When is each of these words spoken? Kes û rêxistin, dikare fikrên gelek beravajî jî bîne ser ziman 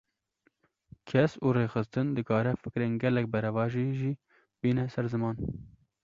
Kes 1.09 1.31
û 1.45 1.47
rêxistin, 1.57 2.07
dikare 2.17 2.53
fikrên 2.63 2.91
gelek 3.03 3.25
beravajî 3.33 3.85
jî 3.99 4.11
bîne 4.61 4.85
ser 4.93 5.05
ziman 5.13 5.35